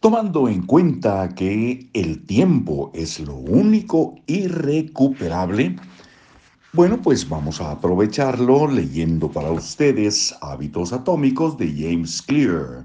Tomando 0.00 0.48
en 0.48 0.62
cuenta 0.62 1.28
que 1.34 1.88
el 1.92 2.24
tiempo 2.24 2.92
es 2.94 3.18
lo 3.18 3.34
único 3.34 4.14
irrecuperable, 4.28 5.74
bueno, 6.72 7.02
pues 7.02 7.28
vamos 7.28 7.60
a 7.60 7.72
aprovecharlo 7.72 8.68
leyendo 8.68 9.28
para 9.28 9.50
ustedes 9.50 10.36
Hábitos 10.40 10.92
Atómicos 10.92 11.58
de 11.58 11.74
James 11.76 12.22
Clear. 12.22 12.84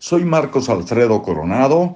Soy 0.00 0.24
Marcos 0.24 0.68
Alfredo 0.68 1.22
Coronado 1.22 1.94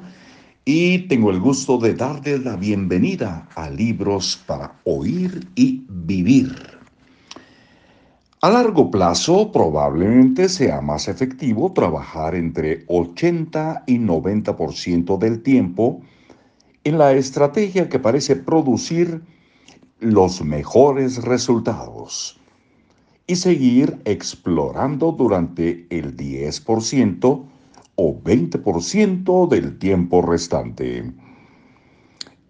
y 0.64 0.98
tengo 1.08 1.32
el 1.32 1.40
gusto 1.40 1.76
de 1.78 1.94
darles 1.94 2.44
la 2.44 2.54
bienvenida 2.54 3.48
a 3.56 3.68
Libros 3.68 4.40
para 4.46 4.80
Oír 4.84 5.48
y 5.56 5.84
Vivir. 5.88 6.73
A 8.44 8.50
largo 8.50 8.90
plazo 8.90 9.50
probablemente 9.52 10.50
sea 10.50 10.82
más 10.82 11.08
efectivo 11.08 11.72
trabajar 11.72 12.34
entre 12.34 12.84
80 12.88 13.84
y 13.86 13.96
90% 13.98 15.16
del 15.16 15.42
tiempo 15.42 16.02
en 16.84 16.98
la 16.98 17.14
estrategia 17.14 17.88
que 17.88 17.98
parece 17.98 18.36
producir 18.36 19.22
los 19.98 20.44
mejores 20.44 21.24
resultados 21.24 22.38
y 23.26 23.36
seguir 23.36 24.02
explorando 24.04 25.12
durante 25.12 25.86
el 25.88 26.14
10% 26.14 27.44
o 27.94 28.22
20% 28.22 29.48
del 29.48 29.78
tiempo 29.78 30.20
restante. 30.20 31.14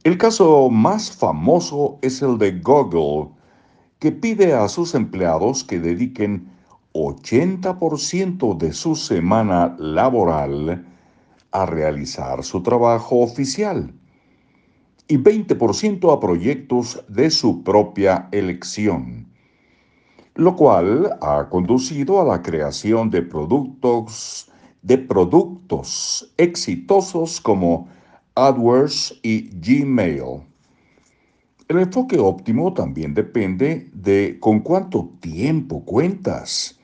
El 0.02 0.18
caso 0.18 0.70
más 0.70 1.12
famoso 1.12 2.00
es 2.02 2.20
el 2.20 2.36
de 2.38 2.50
Google, 2.58 3.28
que 4.04 4.12
pide 4.12 4.52
a 4.52 4.68
sus 4.68 4.94
empleados 4.94 5.64
que 5.64 5.80
dediquen 5.80 6.52
80% 6.92 8.54
de 8.58 8.74
su 8.74 8.96
semana 8.96 9.74
laboral 9.78 10.84
a 11.52 11.64
realizar 11.64 12.44
su 12.44 12.62
trabajo 12.62 13.20
oficial 13.20 13.94
y 15.08 15.16
20% 15.16 16.12
a 16.12 16.20
proyectos 16.20 17.02
de 17.08 17.30
su 17.30 17.64
propia 17.64 18.28
elección, 18.30 19.26
lo 20.34 20.54
cual 20.54 21.16
ha 21.22 21.48
conducido 21.48 22.20
a 22.20 22.24
la 22.24 22.42
creación 22.42 23.08
de 23.08 23.22
productos 23.22 24.52
de 24.82 24.98
productos 24.98 26.30
exitosos 26.36 27.40
como 27.40 27.88
AdWords 28.34 29.18
y 29.22 29.48
Gmail. 29.48 30.42
El 31.66 31.78
enfoque 31.78 32.18
óptimo 32.18 32.74
también 32.74 33.14
depende 33.14 33.88
de 33.94 34.36
con 34.38 34.60
cuánto 34.60 35.14
tiempo 35.20 35.82
cuentas. 35.82 36.78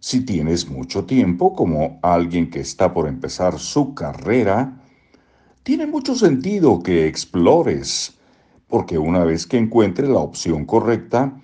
Si 0.00 0.24
tienes 0.24 0.68
mucho 0.68 1.04
tiempo, 1.04 1.52
como 1.54 2.00
alguien 2.02 2.50
que 2.50 2.58
está 2.60 2.92
por 2.92 3.06
empezar 3.06 3.60
su 3.60 3.94
carrera, 3.94 4.82
tiene 5.62 5.86
mucho 5.86 6.16
sentido 6.16 6.82
que 6.82 7.06
explores, 7.06 8.18
porque 8.66 8.98
una 8.98 9.24
vez 9.24 9.46
que 9.46 9.56
encuentres 9.56 10.08
la 10.08 10.18
opción 10.18 10.64
correcta, 10.64 11.40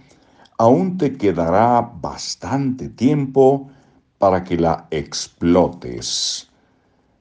aún 0.58 0.98
te 0.98 1.16
quedará 1.16 1.80
bastante 1.80 2.88
tiempo 2.88 3.70
para 4.18 4.42
que 4.42 4.56
la 4.56 4.88
explotes. 4.90 6.50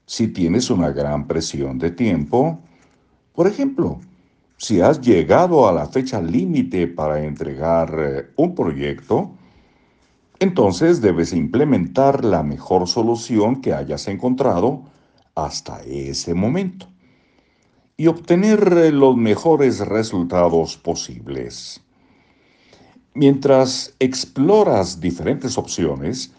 Si 0.08 0.28
tienes 0.30 0.72
una 0.72 0.90
gran 0.90 1.28
presión 1.28 1.78
de 1.78 1.92
tiempo, 1.92 2.60
por 3.34 3.48
ejemplo, 3.48 4.00
si 4.62 4.80
has 4.80 5.02
llegado 5.02 5.68
a 5.68 5.74
la 5.74 5.88
fecha 5.88 6.22
límite 6.22 6.86
para 6.86 7.26
entregar 7.26 7.96
eh, 7.98 8.30
un 8.36 8.54
proyecto, 8.54 9.32
entonces 10.38 11.02
debes 11.02 11.34
implementar 11.34 12.24
la 12.24 12.44
mejor 12.44 12.88
solución 12.88 13.60
que 13.60 13.74
hayas 13.74 14.08
encontrado 14.08 14.84
hasta 15.34 15.82
ese 15.82 16.36
momento 16.36 16.88
y 17.98 18.06
obtener 18.06 18.72
eh, 18.78 18.92
los 18.92 19.18
mejores 19.18 19.80
resultados 19.80 20.78
posibles. 20.78 21.82
Mientras 23.16 23.96
exploras 23.98 25.00
diferentes 25.00 25.58
opciones, 25.58 26.34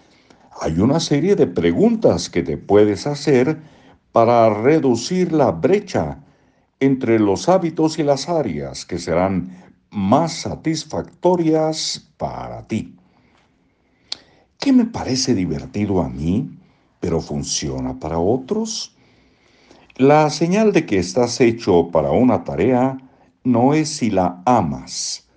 hay 0.61 0.79
una 0.79 1.01
serie 1.01 1.35
de 1.35 1.49
preguntas 1.49 2.31
que 2.31 2.45
te 2.45 2.57
puedes 2.57 3.09
hacer 3.09 3.59
para 4.13 4.49
reducir 4.49 5.33
la 5.33 5.51
brecha 5.51 6.23
entre 6.83 7.21
los 7.21 7.49
hábitos 7.49 8.01
y 8.01 8.03
las 8.03 8.29
áreas 8.29 8.85
que 8.85 8.99
serán 8.99 9.57
más 9.91 10.33
satisfactorias 10.33 12.11
para 12.17 12.67
ti. 12.67 12.97
¿Qué 14.59 14.73
me 14.73 14.87
parece 14.87 15.33
divertido 15.33 16.03
a 16.03 16.09
mí, 16.09 16.59
pero 16.99 17.21
funciona 17.21 18.01
para 18.01 18.19
otros? 18.19 18.97
La 19.95 20.29
señal 20.31 20.73
de 20.73 20.85
que 20.85 20.99
estás 20.99 21.41
hecho 21.41 21.89
para 21.93 22.11
una 22.11 22.43
tarea 22.43 22.99
no 23.45 23.75
es 23.75 23.89
si 23.89 24.11
la 24.11 24.43
amas, 24.45 25.29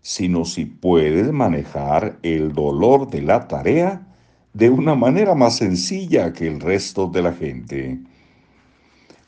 sino 0.00 0.46
si 0.46 0.64
puedes 0.64 1.30
manejar 1.32 2.18
el 2.22 2.54
dolor 2.54 3.10
de 3.10 3.20
la 3.20 3.46
tarea 3.46 4.06
de 4.54 4.70
una 4.70 4.94
manera 4.94 5.34
más 5.34 5.56
sencilla 5.56 6.32
que 6.32 6.46
el 6.46 6.60
resto 6.60 7.08
de 7.08 7.20
la 7.20 7.34
gente. 7.34 8.00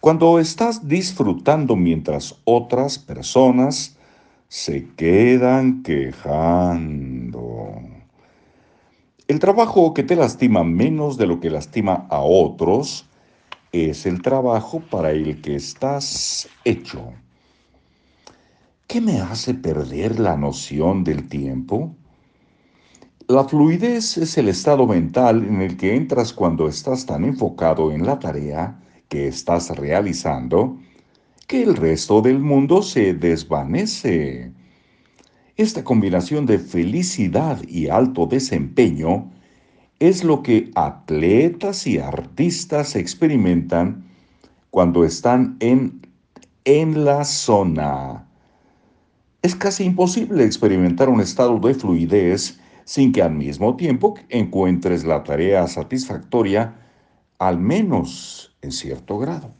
Cuando 0.06 0.38
estás 0.38 0.86
disfrutando 0.86 1.74
mientras 1.74 2.36
otras 2.44 2.96
personas 2.96 3.96
se 4.46 4.86
quedan 4.94 5.82
quejando. 5.82 7.72
El 9.26 9.40
trabajo 9.40 9.94
que 9.94 10.04
te 10.04 10.14
lastima 10.14 10.62
menos 10.62 11.16
de 11.16 11.26
lo 11.26 11.40
que 11.40 11.50
lastima 11.50 12.06
a 12.08 12.20
otros 12.20 13.08
es 13.72 14.06
el 14.06 14.22
trabajo 14.22 14.78
para 14.78 15.10
el 15.10 15.42
que 15.42 15.56
estás 15.56 16.48
hecho. 16.64 17.12
¿Qué 18.86 19.00
me 19.00 19.20
hace 19.20 19.54
perder 19.54 20.20
la 20.20 20.36
noción 20.36 21.02
del 21.02 21.28
tiempo? 21.28 21.96
La 23.26 23.42
fluidez 23.42 24.18
es 24.18 24.38
el 24.38 24.46
estado 24.50 24.86
mental 24.86 25.44
en 25.44 25.62
el 25.62 25.76
que 25.76 25.96
entras 25.96 26.32
cuando 26.32 26.68
estás 26.68 27.06
tan 27.06 27.24
enfocado 27.24 27.90
en 27.90 28.06
la 28.06 28.20
tarea 28.20 28.82
que 29.08 29.28
estás 29.28 29.70
realizando 29.70 30.78
que 31.46 31.62
el 31.62 31.76
resto 31.76 32.20
del 32.22 32.40
mundo 32.40 32.82
se 32.82 33.14
desvanece. 33.14 34.52
Esta 35.56 35.84
combinación 35.84 36.44
de 36.44 36.58
felicidad 36.58 37.62
y 37.66 37.88
alto 37.88 38.26
desempeño 38.26 39.30
es 39.98 40.24
lo 40.24 40.42
que 40.42 40.70
atletas 40.74 41.86
y 41.86 41.98
artistas 41.98 42.96
experimentan 42.96 44.04
cuando 44.70 45.04
están 45.04 45.56
en, 45.60 46.02
en 46.64 47.04
la 47.04 47.24
zona. 47.24 48.26
Es 49.40 49.54
casi 49.54 49.84
imposible 49.84 50.44
experimentar 50.44 51.08
un 51.08 51.20
estado 51.20 51.58
de 51.60 51.72
fluidez 51.74 52.60
sin 52.84 53.12
que 53.12 53.22
al 53.22 53.32
mismo 53.32 53.76
tiempo 53.76 54.14
encuentres 54.28 55.04
la 55.04 55.24
tarea 55.24 55.66
satisfactoria, 55.66 56.74
al 57.38 57.58
menos 57.58 58.55
en 58.66 58.72
cierto 58.72 59.18
grado. 59.18 59.54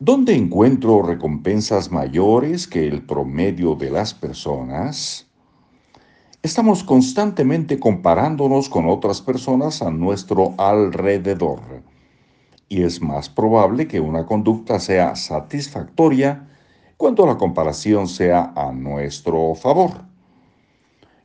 ¿Dónde 0.00 0.34
encuentro 0.34 1.02
recompensas 1.02 1.92
mayores 1.92 2.66
que 2.66 2.88
el 2.88 3.02
promedio 3.02 3.76
de 3.76 3.90
las 3.90 4.12
personas? 4.12 5.28
Estamos 6.42 6.82
constantemente 6.82 7.78
comparándonos 7.78 8.68
con 8.68 8.88
otras 8.88 9.22
personas 9.22 9.82
a 9.82 9.90
nuestro 9.90 10.54
alrededor 10.58 11.60
y 12.68 12.82
es 12.82 13.00
más 13.00 13.28
probable 13.28 13.86
que 13.86 14.00
una 14.00 14.26
conducta 14.26 14.80
sea 14.80 15.14
satisfactoria 15.14 16.48
cuando 16.96 17.24
la 17.26 17.36
comparación 17.36 18.08
sea 18.08 18.52
a 18.56 18.72
nuestro 18.72 19.54
favor. 19.54 20.06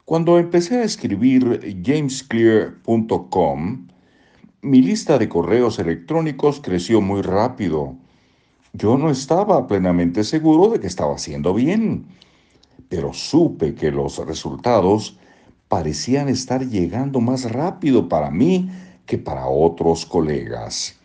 Cuando 0.06 0.38
empecé 0.38 0.78
a 0.78 0.84
escribir 0.84 1.82
jamesclear.com, 1.84 3.88
mi 4.62 4.82
lista 4.82 5.18
de 5.18 5.30
correos 5.30 5.80
electrónicos 5.80 6.60
creció 6.62 7.02
muy 7.02 7.22
rápido. 7.22 7.96
Yo 8.74 8.98
no 8.98 9.10
estaba 9.10 9.68
plenamente 9.68 10.24
seguro 10.24 10.70
de 10.70 10.80
que 10.80 10.88
estaba 10.88 11.16
haciendo 11.16 11.54
bien, 11.54 12.06
pero 12.90 13.14
supe 13.14 13.74
que 13.74 13.92
los 13.92 14.18
resultados 14.26 15.18
parecían 15.68 16.28
estar 16.28 16.68
llegando 16.68 17.22
más 17.22 17.50
rápido 17.52 18.10
para 18.10 18.32
mí 18.32 18.70
que 19.06 19.18
para 19.18 19.48
otros 19.48 20.06
colegas, 20.06 21.00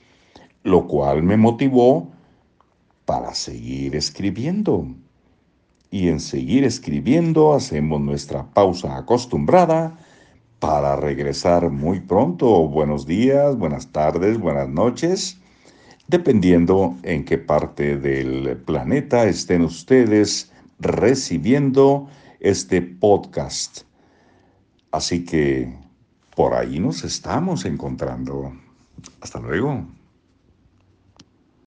lo 0.63 0.87
cual 0.89 1.23
me 1.23 1.37
motivó 1.37 2.11
para 3.05 3.35
seguir 3.35 3.95
escribiendo. 3.95 4.87
Y 5.91 6.09
en 6.09 6.19
seguir 6.19 6.65
escribiendo 6.65 7.55
hacemos 7.55 8.01
nuestra 8.01 8.51
pausa 8.53 8.97
acostumbrada 8.97 9.97
para 10.67 10.97
regresar 10.97 11.69
muy 11.69 12.01
pronto. 12.01 12.67
Buenos 12.67 13.05
días, 13.05 13.55
buenas 13.59 13.89
tardes, 13.89 14.39
buenas 14.39 14.67
noches, 14.67 15.39
dependiendo 16.09 16.97
en 17.03 17.27
qué 17.27 17.37
parte 17.37 17.99
del 17.99 18.57
planeta 18.65 19.25
estén 19.27 19.61
ustedes 19.61 20.51
recibiendo 20.79 22.09
este 22.41 22.81
podcast. 22.81 23.83
Así 24.91 25.27
que 25.27 25.71
por 26.35 26.55
ahí 26.55 26.81
nos 26.81 27.05
estamos 27.05 27.67
encontrando. 27.67 28.51
Hasta 29.21 29.41
luego. 29.41 29.85